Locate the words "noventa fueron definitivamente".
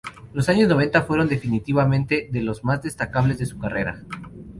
0.67-2.27